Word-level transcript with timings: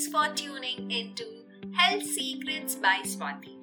Thanks 0.00 0.16
for 0.16 0.34
tuning 0.34 0.90
into 0.90 1.26
Health 1.76 2.02
Secrets 2.02 2.74
by 2.74 3.00
Swati. 3.04 3.58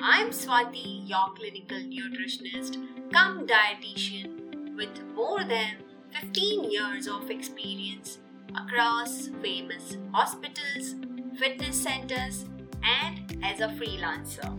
I'm 0.00 0.30
Swati, 0.30 1.08
your 1.08 1.32
clinical 1.36 1.76
nutritionist, 1.78 2.74
cum 3.12 3.46
dietitian 3.46 4.74
with 4.74 5.00
more 5.14 5.44
than 5.44 5.76
15 6.10 6.72
years 6.72 7.06
of 7.06 7.30
experience 7.30 8.18
across 8.56 9.28
famous 9.40 9.96
hospitals, 10.12 10.96
fitness 11.38 11.80
centers, 11.80 12.46
and 12.82 13.38
as 13.44 13.60
a 13.60 13.68
freelancer. 13.68 14.50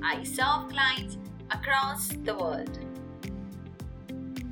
I 0.00 0.22
serve 0.22 0.68
clients 0.68 1.18
across 1.50 2.06
the 2.22 2.36
world. 2.36 2.78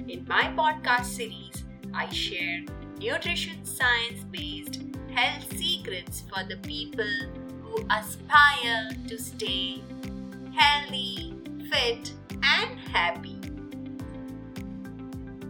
In 0.08 0.26
my 0.26 0.52
podcast 0.58 1.04
series, 1.04 1.62
I 1.94 2.08
share 2.08 2.62
nutrition 2.98 3.64
science 3.64 4.24
based 4.24 4.89
health 5.14 5.56
secrets 5.56 6.24
for 6.32 6.44
the 6.48 6.56
people 6.58 7.12
who 7.62 7.84
aspire 7.90 8.90
to 9.08 9.18
stay 9.18 9.82
healthy, 10.54 11.34
fit, 11.70 12.12
and 12.42 12.78
happy. 12.78 13.38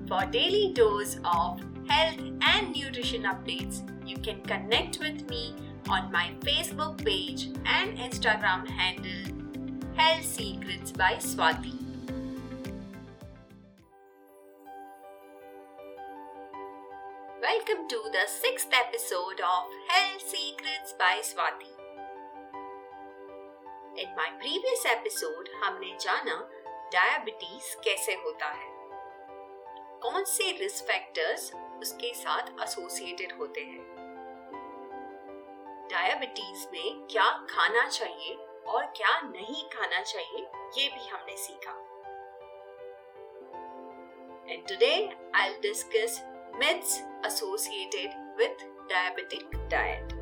For 0.09 0.27
daily 0.27 0.73
dose 0.74 1.18
of 1.24 1.60
health 1.88 2.20
and 2.42 2.73
nutrition 2.74 3.23
updates, 3.23 3.82
you 4.06 4.16
can 4.18 4.41
connect 4.42 4.98
with 4.98 5.28
me 5.28 5.54
on 5.88 6.10
my 6.12 6.30
Facebook 6.40 7.04
page 7.04 7.48
and 7.65 7.96
Instagram 7.98 8.66
handle 8.68 9.34
Health 9.96 10.24
Secrets 10.24 10.92
by 10.92 11.15
Swati. 11.15 11.89
Welcome 17.42 17.88
to 17.88 17.98
the 18.12 18.24
sixth 18.28 18.68
episode 18.70 19.40
of 19.40 19.64
Health 19.88 20.20
Secrets 20.23 20.92
by 20.98 21.23
Swati. 21.23 21.73
In 23.96 24.10
my 24.15 24.28
previous 24.42 24.82
episode, 24.84 25.48
हमने 25.62 25.96
जाना 26.00 26.34
diabetes 26.95 27.74
कैसे 27.84 28.15
होता 28.24 28.50
है 28.52 28.68
कौन 30.02 30.24
से 30.24 30.50
risk 30.59 30.84
factors 30.90 31.50
उसके 31.80 32.12
साथ 32.15 32.50
associated 32.65 33.32
होते 33.38 33.60
हैं 33.60 33.84
डायबिटीज़ 35.93 36.66
में 36.72 37.06
क्या 37.12 37.30
खाना 37.50 37.88
चाहिए 37.88 38.34
और 38.66 38.84
क्या 38.96 39.20
नहीं 39.30 39.68
खाना 39.76 40.02
चाहिए 40.02 40.46
ये 40.78 40.88
भी 40.88 41.09
हमने 41.09 41.37
सीखा 41.46 41.78
And 44.52 44.66
today 44.66 45.12
I'll 45.32 45.60
discuss 45.65 46.15
myths 46.54 47.02
associated 47.24 48.10
with 48.37 48.56
diabetic 48.88 49.45
diet. 49.68 50.12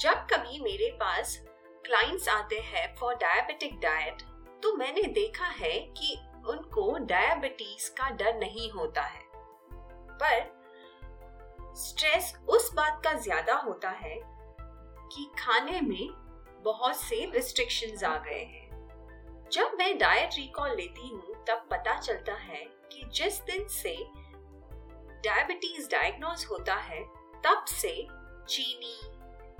जब 0.00 0.26
कभी 0.30 0.58
मेरे 0.62 0.90
पास 1.00 1.36
क्लाइंट्स 1.84 2.28
आते 2.28 2.58
हैं 2.64 2.86
फॉर 2.96 3.14
डायबिटिक 3.14 3.78
डाइट 3.80 4.22
तो 4.62 4.74
मैंने 4.76 5.02
देखा 5.14 5.46
है 5.54 5.72
कि 5.98 6.14
उनको 6.48 6.92
डायबिटीज़ 7.06 7.90
का 7.92 8.10
डर 8.12 8.38
नहीं 8.38 8.70
होता 8.70 9.02
है 9.04 9.22
पर 10.12 10.54
स्ट्रेस 11.78 12.32
उस 12.48 12.72
बात 12.74 13.00
का 13.04 13.12
ज़्यादा 13.18 13.54
होता 13.58 13.90
है 13.96 14.14
कि 15.08 15.30
खाने 15.38 15.80
में 15.80 16.08
बहुत 16.64 16.96
से 16.96 17.24
रिस्ट्रिक्शंस 17.34 18.04
आ 18.04 18.16
गए 18.18 18.42
हैं 18.44 18.68
जब 19.52 19.76
मैं 19.78 19.96
डाइट 19.98 20.34
रिकॉल 20.36 20.76
लेती 20.76 21.08
हूँ 21.08 21.34
तब 21.48 21.68
पता 21.70 22.00
चलता 22.00 22.34
है 22.34 22.64
कि 22.64 23.08
जिस 23.12 23.40
दिन 23.40 23.68
से 23.68 23.96
डायबिटीज़ 25.20 25.90
डायग्नोज 25.90 26.46
होता 26.50 26.74
है, 26.74 27.04
तब 27.46 27.64
से 27.68 28.08
चीनी, 28.48 29.00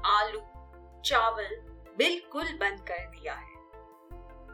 आलू, 0.05 0.41
चावल 1.03 1.57
बिल्कुल 1.99 2.45
बंद 2.45 2.81
कर 2.81 3.07
दिया 3.07 3.35
है। 3.35 3.55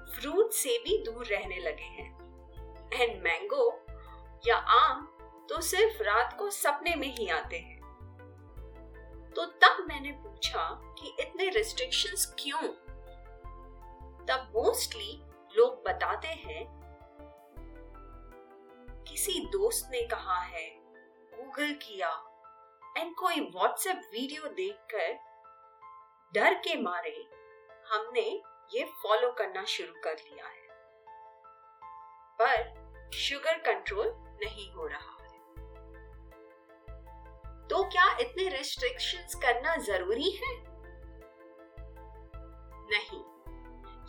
फ्रूट 0.07 0.51
से 0.51 0.79
भी 0.79 1.05
दूर 1.05 1.27
रहने 1.27 1.59
लगे 1.59 1.85
हैं। 1.85 2.15
एंड 2.93 3.23
मैंगो 3.23 3.87
या 4.47 4.57
आम 4.57 5.07
तो 5.49 5.61
सिर्फ़ 5.61 6.03
रात 6.03 6.37
को 6.39 6.51
सपने 6.51 6.95
में 6.95 7.09
ही 7.09 7.29
आते 7.29 7.59
हैं। 7.59 7.81
तो 9.37 9.45
तब 9.45 9.87
मैंने 9.89 10.13
पूछा 10.13 10.81
कि 10.83 11.17
इतने 11.21 11.49
रिस्ट्रिक्शंस 11.49 12.35
क्यों? 12.39 12.63
तब 14.27 14.53
मोस्टली 14.57 15.23
लोग 15.57 15.85
बताते 15.89 16.29
हैं 16.29 16.84
किसी 19.15 19.41
दोस्त 19.41 19.89
ने 19.91 20.03
कहा 20.03 20.41
है 20.41 20.71
गूगल 21.35 21.73
किया 21.73 22.09
एंड 22.97 23.17
कोई 23.17 23.41
व्हाट्सएप 23.41 23.97
वीडियो 23.97 24.49
देखकर 24.49 25.13
डर 26.35 26.55
के 26.55 26.81
मारे 26.81 27.31
हमने 27.89 28.43
ये 28.75 28.85
फॉलो 28.85 29.33
करना 29.33 29.65
शुरू 29.65 30.01
कर 30.05 30.15
लिया 30.15 30.47
है। 30.47 30.69
पर 32.43 32.75
शुगर 33.15 33.59
कंट्रोल 33.59 34.15
नहीं 34.17 34.73
हो 34.73 34.87
रहा 34.87 35.17
है। 35.23 35.39
तो 37.69 37.85
क्या 37.85 38.19
इतने 38.19 38.49
रिस्ट्रिक्शंस 38.49 39.35
करना 39.35 39.77
ज़रूरी 39.77 40.31
है? 40.31 40.65
नहीं, 42.91 43.25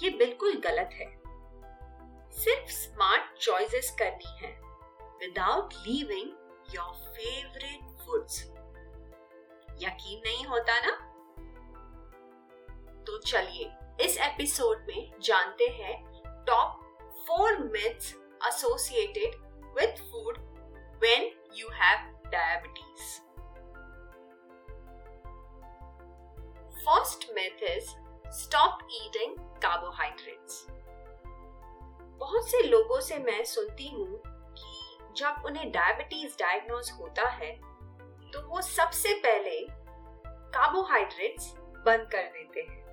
ये 0.03 0.17
बिल्कुल 0.17 0.57
गलत 0.57 0.89
है। 0.93 1.21
सिर्फ़ 2.31 2.71
स्मार्ट 2.71 3.37
चॉइसेस 3.37 3.95
करनी 3.99 4.37
है। 4.45 4.64
Without 5.19 5.73
leaving 5.73 6.29
your 6.75 6.93
favourite 6.93 7.97
food 8.05 8.27
यकीन 9.81 10.21
नहीं 10.25 10.45
होता 10.45 10.79
ना? 10.79 10.91
तो 13.07 13.17
चलिए, 13.17 13.71
इस 14.05 14.17
एपिसोड 14.17 14.85
में 14.87 15.11
जानते 15.21 15.63
हैं 15.63 15.95
top 16.45 16.81
four 17.27 17.57
myths 17.57 18.13
associated 18.47 19.35
with 19.79 19.95
food 20.11 20.37
when 21.01 21.31
you 21.55 21.69
have 21.69 22.29
diabetes 22.29 23.19
first 26.85 27.29
myth 27.35 27.63
is 27.63 27.89
stop 28.31 28.87
eating 28.91 29.35
carbohydrates 29.39 30.65
बहुत 32.19 32.49
से 32.49 32.61
लोगों 32.63 32.99
से 32.99 33.17
मैं 33.19 33.43
सुनती 33.45 33.87
हूँ 33.87 34.21
जब 35.17 35.43
उन्हें 35.45 35.71
डायबिटीज़ 35.71 36.35
डायग्नोज 36.39 36.91
होता 36.91 37.29
है 37.29 37.51
तो 38.31 38.41
वो 38.47 38.61
सबसे 38.61 39.13
पहले 39.19 39.59
कार्बोहाइड्रेट्स 40.55 41.53
बंद 41.85 42.07
कर 42.11 42.23
देते 42.33 42.61
हैं। 42.61 42.83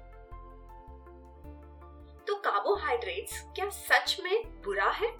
तो 2.26 2.34
कार्बोहाइड्रेट्स 2.36 3.40
क्या 3.54 3.68
सच 3.70 4.16
में 4.24 4.62
बुरा 4.62 4.90
है? 4.90 5.10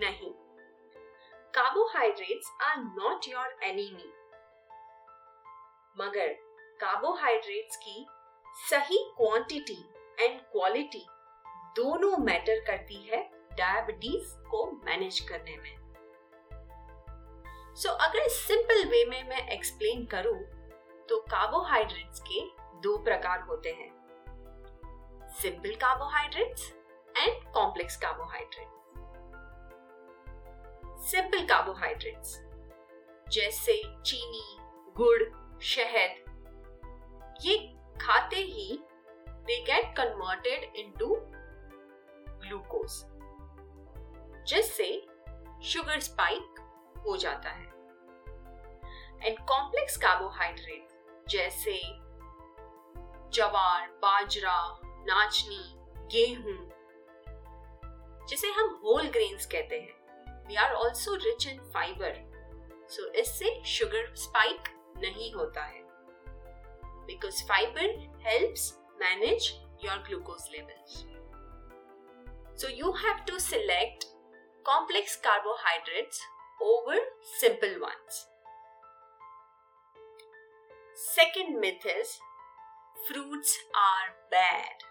नहीं। 0.00 0.32
Carbohydrates 1.54 2.52
are 2.62 2.76
not 2.78 3.28
your 3.28 3.56
enemy 3.64 4.12
मगर 5.96 6.28
कार्बोहाइड्रेट्स 6.80 7.76
की 7.76 8.06
सही 8.70 8.98
क्वांटिटी 9.16 9.80
एंड 10.20 10.40
क्वालिटी 10.42 11.06
दोनों 11.76 12.16
मैटर 12.16 12.64
करती 12.66 13.02
है। 13.06 13.37
डायबिटीज़ 13.58 14.34
को 14.50 14.64
मैनेज 14.86 15.20
करने 15.28 15.56
में। 15.56 15.76
सो 17.76 17.88
so, 17.88 17.94
अगर 18.00 18.28
सिंपल 18.28 18.84
वे 18.88 19.04
में 19.04 19.22
मैं 19.28 19.48
एक्सप्लेन 19.48 20.04
करूँ 20.06 20.38
तो 21.08 21.20
कार्बोहाइड्रेट्स 21.30 22.20
के 22.22 22.40
दो 22.80 22.96
प्रकार 23.04 23.40
होते 23.42 23.70
हैं। 23.72 23.90
Simple 25.40 25.74
carbohydrates 25.76 26.72
and 27.16 27.52
complex 27.54 27.96
carbohydrate 27.96 28.76
simple 31.06 31.44
carbohydrates 31.46 32.38
जैसे 33.26 33.82
चीनी 34.06 34.56
गुड़ 34.96 35.60
शहद 35.64 36.24
ये 37.44 37.56
खाते 38.00 38.36
ही 38.36 38.78
they 39.46 39.60
get 39.64 39.94
converted 39.96 40.76
into 40.76 41.14
glucose 42.40 43.02
जिससे 44.48 44.90
शुगर 45.64 46.00
स्पाइक 46.00 46.60
हो 47.06 47.16
जाता 47.16 47.50
है। 47.50 47.66
एंड 49.22 49.38
कॉम्प्लेक्स 49.48 49.96
कार्बोहाइड्रेट 49.96 51.28
जैसे 51.30 51.80
जवार, 53.34 53.86
बाजरा, 54.02 54.60
नाचनी, 55.08 55.64
गेहूँ, 56.12 56.58
जिसे 58.28 58.48
हम 58.50 58.80
होल 58.84 59.08
ग्रेन्स 59.08 59.46
कहते 59.46 59.80
हैं 59.80 60.46
we 60.48 60.56
are 60.56 60.72
also 60.74 61.14
rich 61.16 61.46
in 61.48 61.60
fibre 61.74 62.16
so 62.90 63.06
इससे 63.20 63.60
शुगर 63.66 64.14
स्पाइक 64.16 64.68
नहीं 64.98 65.32
होता 65.32 65.64
है। 65.64 65.82
Because 67.06 67.44
fibre 67.48 67.88
helps 68.26 68.72
manage 69.00 69.52
your 69.84 69.98
glucose 70.06 70.48
levels 70.52 70.96
so 72.60 72.68
you 72.68 72.92
have 73.04 73.24
to 73.28 73.38
select 73.38 74.04
complex 74.68 75.16
carbohydrates 75.16 76.20
over 76.60 76.96
simple 77.40 77.80
ones. 77.80 78.26
Second 80.94 81.58
myth 81.58 81.86
is, 81.86 82.10
fruits 83.06 83.56
are 83.74 84.08
bad. 84.30 84.84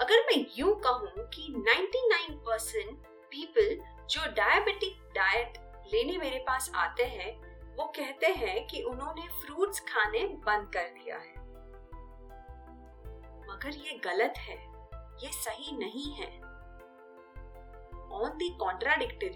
अगर 0.00 0.24
मैं 0.26 0.44
यूँ 0.58 0.74
कहूँ 0.86 1.26
कि 1.34 1.46
99% 1.68 2.94
people 3.30 3.74
जो 4.10 4.26
डायबिटिक 4.34 4.98
डाइट 5.14 5.58
लेने 5.92 6.18
मेरे 6.18 6.38
पास 6.48 6.70
आते 6.74 7.04
हैं, 7.16 7.32
वो 7.76 7.84
कहते 7.96 8.26
हैं 8.26 8.66
कि 8.68 8.82
उन्होंने 8.82 9.28
फ्रूट्स 9.40 9.80
खाने 9.88 10.26
बंद 10.46 10.72
कर 10.74 10.88
दिया 10.98 11.16
है 11.16 11.34
मगर 13.50 13.76
ये 13.86 13.98
गलत 14.04 14.38
है, 14.38 14.56
ये 15.22 15.32
सही 15.32 15.76
नहीं 15.76 16.12
है 16.14 16.51
ऑन 18.12 18.36
दी 18.38 18.48
कॉन्ट्राडिक्टरी 18.60 19.30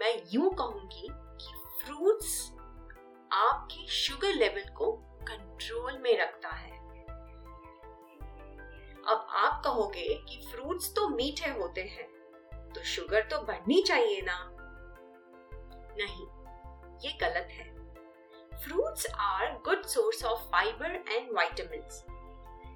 मैं 0.00 0.14
यूँ 0.32 0.50
कहूँगी 0.54 1.08
कि 1.10 1.54
फ्रूट्स 1.80 2.52
आपके 3.32 3.86
शुगर 3.92 4.34
लेवल 4.34 4.68
को 4.74 4.90
कंट्रोल 5.22 5.98
में 5.98 6.16
रखता 6.18 6.48
है। 6.48 6.76
अब 9.04 9.26
आप 9.36 9.62
कहोगे 9.64 10.08
कि 10.28 10.40
फ्रूट्स 10.50 10.94
तो 10.96 11.08
मीठे 11.08 11.50
होते 11.50 11.82
हैं 11.82 12.06
तो 12.72 12.82
शुगर 12.84 13.22
तो 13.22 13.40
बढ़नी 13.42 13.82
चाहिए 13.82 14.20
ना। 14.22 14.38
नहीं, 16.00 16.26
ये 17.04 17.12
गलत 17.20 17.48
है। 17.50 17.66
Fruits 18.58 19.06
are 19.20 19.52
good 19.64 19.84
source 19.86 20.24
of 20.24 20.40
fibre 20.42 20.94
and 21.08 21.30
vitamin 21.32 21.82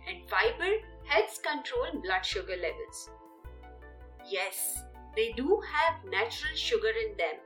and 0.08 0.28
fibre 0.30 0.80
helps 1.10 1.38
control 1.38 1.90
blood 1.96 2.22
sugar 2.24 2.56
levels 2.56 3.08
yes 4.32 4.62
They 5.14 5.32
do 5.32 5.60
have 5.72 6.04
natural 6.04 6.54
sugar 6.54 6.92
in 7.06 7.16
them, 7.16 7.36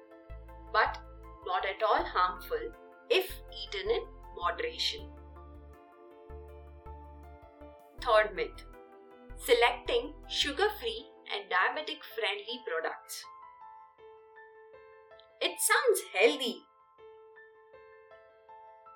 but 0.73 0.99
not 1.47 1.65
at 1.65 1.83
all 1.83 2.05
harmful 2.05 2.73
if 3.11 3.31
eaten 3.63 3.91
in 3.91 4.03
moderation. 4.37 5.09
Third 8.01 8.35
myth 8.35 8.65
selecting 9.39 10.15
sugar 10.29 10.69
free 10.81 11.07
and 11.33 11.45
diabetic 11.51 12.01
friendly 12.15 12.61
products. 12.67 13.25
It 15.41 15.61
sounds 15.61 16.01
healthy, 16.19 16.63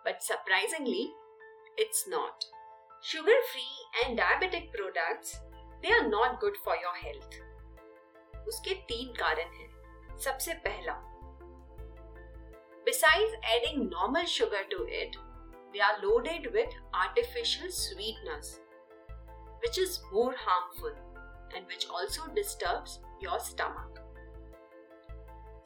but 0.04 0.22
surprisingly, 0.22 1.12
it's 1.76 2.08
not. 2.08 2.44
Sugar 3.02 3.38
free 3.52 4.06
and 4.06 4.18
diabetic 4.18 4.72
products, 4.72 5.38
they 5.82 5.90
are 5.90 6.08
not 6.08 6.40
good 6.40 6.56
for 6.64 6.74
your 6.76 6.94
health. 6.94 7.49
उसके 8.50 8.74
तीन 8.88 9.12
कारण 9.14 9.52
हैं। 9.54 9.68
सबसे 10.18 10.54
पहला 10.64 10.92
beside 12.86 13.40
adding 13.46 13.82
normal 13.82 14.24
sugar 14.28 14.62
to 14.70 14.84
it 15.00 15.16
we 15.72 15.78
are 15.80 16.00
loaded 16.00 16.50
with 16.52 16.76
artificial 16.96 17.70
sweetness 17.72 18.58
which 19.62 19.78
is 19.78 19.98
more 20.04 20.34
harmful 20.38 20.92
and 21.54 21.66
which 21.68 21.86
also 21.90 22.32
disturb 22.34 23.22
your 23.24 23.38
stomach 23.40 23.98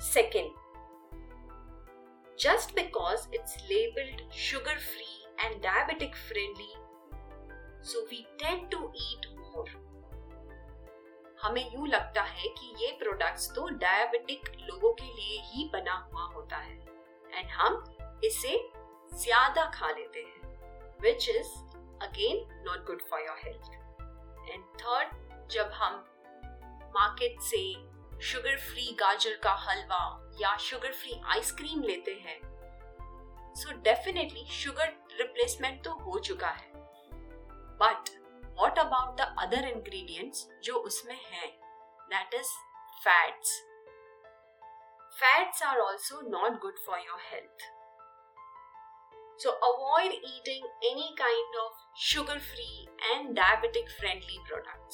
second 0.04 0.52
just 2.38 2.74
because 2.74 3.28
it's 3.34 3.56
labelled 3.70 4.30
sugar 4.38 4.78
free 4.80 5.12
and 5.40 5.60
diabetic 5.62 6.16
friendly 6.28 6.72
so 7.88 8.06
we 8.10 8.24
tend 8.40 8.66
to 8.68 8.92
eat 8.96 9.23
हमें 11.44 11.64
यूँ 11.74 11.86
लगता 11.88 12.22
है 12.22 12.48
कि 12.50 12.74
ये 12.80 12.90
products 12.98 13.50
तो 13.54 13.68
diabetic 13.78 14.48
लोगों 14.60 14.92
के 14.92 15.04
लिए 15.06 15.40
ही 15.44 15.68
बना 15.72 15.94
हुआ 16.04 16.22
होता 16.34 16.56
है। 16.56 16.78
एंड 17.30 17.50
हम 17.50 17.84
इसे 18.24 18.56
ज़्यादा 19.12 19.64
खा 19.74 19.90
लेते 19.90 20.20
हैं 20.20 20.98
which 21.02 21.28
is 21.28 21.52
again 22.02 22.46
not 22.66 22.86
good 22.86 23.02
for 23.10 23.20
your 23.20 23.36
health 23.38 23.70
and 24.50 24.64
third 24.80 25.48
जब 25.52 25.70
हम 25.74 26.04
मार्केट 26.94 27.40
से 27.42 27.62
शुगर 28.22 28.56
फ्री 28.62 28.90
गाजर 29.00 29.38
का 29.44 29.52
हलवा 29.60 30.02
या 30.40 30.56
शुगर 30.60 30.92
फ्री 30.92 31.20
आइसक्रीम 31.26 31.82
लेते 31.82 32.12
हैं 32.24 32.40
सो 33.56 33.72
डेफिनेटली 33.82 34.44
शुगर 34.52 34.92
रिप्लेसमेंट 35.18 35.82
तो 35.84 35.90
हो 36.00 36.18
चुका 36.20 36.48
है। 36.50 36.72
But 37.80 38.10
what 38.58 38.78
about 38.78 39.16
the 39.20 39.34
other 39.42 39.68
ingredients 39.68 40.48
जो 40.64 40.74
उसमें 40.88 41.20
है? 41.22 41.46
That 42.10 42.34
is 42.34 42.50
fats 43.04 43.60
fats 45.12 45.62
are 45.62 45.78
also 45.80 46.20
not 46.28 46.60
good 46.60 46.78
for 46.86 46.98
your 47.00 47.20
health 47.22 47.72
so 49.42 49.50
avoid 49.68 50.12
eating 50.12 50.66
any 50.84 51.14
kind 51.18 51.56
of 51.56 51.84
sugar 52.00 52.38
free 52.38 52.88
and 53.02 53.34
diabetic 53.36 53.90
friendly 53.90 54.38
product 54.48 54.92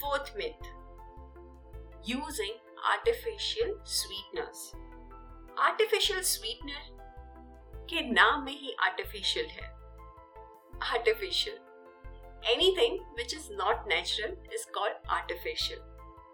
fourth 0.00 0.32
myth 0.36 0.68
using 2.08 2.54
artificial 2.90 3.74
sweeteners 3.94 4.70
artificial 5.58 6.22
sweetener 6.22 6.98
के 7.90 8.00
नाम 8.10 8.44
में 8.44 8.52
ही 8.52 8.74
artificial 8.80 9.46
है। 9.46 9.79
Artificial. 10.93 11.53
Anything 12.53 12.99
which 13.15 13.33
is 13.33 13.49
not 13.51 13.87
natural 13.87 14.35
is 14.53 14.65
called 14.73 14.97
artificial. 15.09 15.77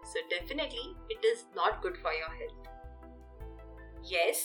So, 0.04 0.20
definitely, 0.30 0.96
it 1.08 1.24
is 1.24 1.44
not 1.54 1.80
good 1.82 1.96
for 1.96 2.12
your 2.12 2.32
health. 2.40 2.68
Yes, 4.04 4.44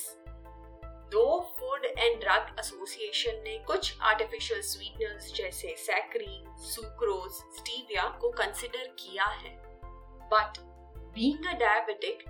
दो 1.12 1.25
food 1.59 1.85
and 1.85 2.19
drug 2.19 2.56
association 2.59 3.41
ने 3.44 3.57
कुछ 3.68 4.00
artificial 4.07 4.62
sweeteners 4.69 5.31
जैसे 5.35 5.75
saccharin 5.79 6.56
sucrose 6.69 7.31
stevia 7.59 8.03
को 8.21 8.29
कंसिडर 8.39 8.88
किया 9.00 9.25
है 9.44 9.51
but 10.33 10.59
being 11.13 11.45
a 11.45 11.53
diabetic 11.59 12.25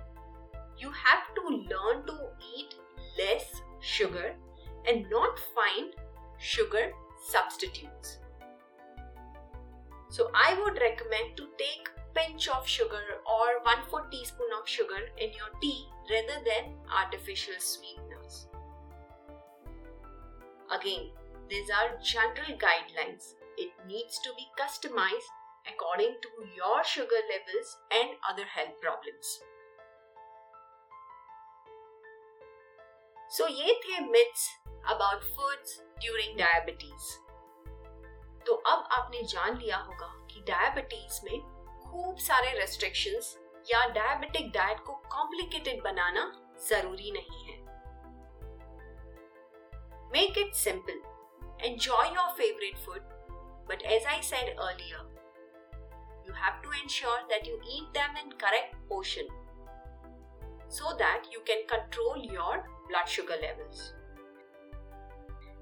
you 0.80 0.90
have 0.92 1.22
to 1.36 1.42
learn 1.70 2.02
to 2.06 2.16
eat 2.56 2.74
less 3.20 3.46
sugar 3.80 4.34
and 4.86 5.10
not 5.10 5.40
find 5.54 5.94
sugar 6.38 6.84
substitutes. 7.23 8.19
So, 10.09 10.29
I 10.35 10.59
would 10.61 10.79
recommend 10.79 11.37
to 11.37 11.47
take 11.57 11.89
pinch 12.13 12.47
of 12.47 12.67
sugar 12.67 13.03
or 13.25 13.63
1 13.63 13.85
4 13.89 14.05
teaspoon 14.11 14.51
of 14.59 14.67
sugar 14.67 15.01
in 15.17 15.31
your 15.33 15.49
tea 15.61 15.87
rather 16.11 16.39
than 16.45 16.75
artificial 16.91 17.55
sweeteners. 17.57 18.47
Again, 20.71 21.09
these 21.49 21.69
are 21.69 21.97
general 22.01 22.57
guidelines. 22.57 23.33
It 23.57 23.71
needs 23.87 24.19
to 24.23 24.29
be 24.37 24.45
customized 24.59 25.33
according 25.71 26.15
to 26.21 26.29
your 26.55 26.83
sugar 26.83 27.21
levels 27.31 27.77
and 27.91 28.17
other 28.29 28.45
health 28.45 28.79
problems. 28.81 29.39
So, 33.33 33.47
ये 33.49 33.73
थे 33.83 33.99
myths 34.07 34.41
about 34.93 35.23
foods 35.35 35.71
during 36.03 36.35
diabetes. 36.39 37.05
तो 38.45 38.53
अब 38.53 38.87
आपने 38.91 39.23
जान 39.23 39.57
लिया 39.57 39.77
होगा 39.77 40.07
कि 40.31 40.41
diabetes 40.41 41.19
में 41.25 41.39
खूब 41.83 42.17
सारे 42.17 42.51
रेस्ट्रिक्शंस 42.59 43.37
या 43.71 43.85
डायबिटिक 43.87 44.51
डाइट 44.51 44.79
को 44.79 44.93
कॉम्प्लिकेटेड 44.93 45.83
बनाना 45.83 46.31
ज़रूरी 46.69 47.11
नहीं 47.11 47.43
है। 47.43 47.57
Make 50.13 50.37
it 50.37 50.53
simple 50.55 51.01
enjoy 51.65 52.07
your 52.07 52.29
favourite 52.31 52.77
food 52.77 53.01
but 53.69 53.81
as 53.81 54.05
I 54.05 54.21
said 54.21 54.59
earlier 54.59 55.11
you 56.27 56.33
have 56.33 56.59
to 56.63 56.69
ensure 56.81 57.21
that 57.29 57.47
you 57.47 57.55
eat 57.77 57.87
them 57.95 58.19
in 58.19 58.29
correct 58.43 58.75
portion. 58.89 59.42
So 60.73 60.95
that 60.97 61.25
you 61.31 61.39
can 61.45 61.67
control 61.67 62.17
your 62.17 62.67
blood 62.89 63.07
sugar 63.07 63.35
levels. 63.39 63.93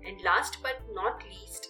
And 0.06 0.22
last 0.24 0.58
but 0.64 0.80
not 0.94 1.22
least, 1.30 1.68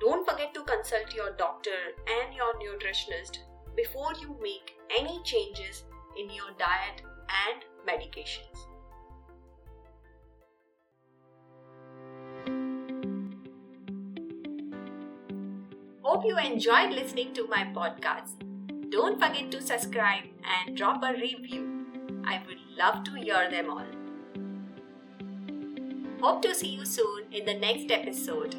don't 0.00 0.28
forget 0.28 0.54
to 0.54 0.62
consult 0.62 1.12
your 1.12 1.32
doctor 1.32 1.78
and 2.20 2.32
your 2.32 2.54
nutritionist 2.54 3.38
before 3.74 4.12
you 4.20 4.36
make 4.40 4.76
any 4.96 5.20
changes 5.24 5.82
in 6.16 6.30
your 6.30 6.52
diet 6.56 7.02
and 7.46 7.64
medications. 7.84 8.68
Hope 16.02 16.24
you 16.24 16.38
enjoyed 16.38 16.90
listening 16.92 17.34
to 17.34 17.48
my 17.48 17.64
podcast. 17.74 18.44
Don't 18.90 19.20
forget 19.20 19.50
to 19.50 19.60
subscribe 19.60 20.24
and 20.44 20.76
drop 20.76 21.02
a 21.02 21.12
review. 21.12 21.77
I 22.28 22.42
would 22.46 22.58
love 22.76 23.04
to 23.04 23.12
hear 23.12 23.50
them 23.50 23.70
all. 23.70 23.86
Hope 26.20 26.42
to 26.42 26.54
see 26.54 26.68
you 26.68 26.84
soon 26.84 27.22
in 27.32 27.46
the 27.46 27.54
next 27.54 27.90
episode. 27.90 28.54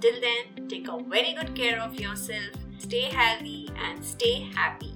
Till 0.00 0.18
then, 0.18 0.66
take 0.66 0.88
a 0.88 0.96
very 1.02 1.34
good 1.34 1.54
care 1.54 1.78
of 1.78 2.00
yourself, 2.00 2.56
stay 2.78 3.02
healthy, 3.02 3.68
and 3.76 4.02
stay 4.02 4.48
happy. 4.56 4.94